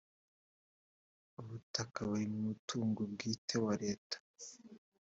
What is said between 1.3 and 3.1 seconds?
ubutaka buri mu mutungo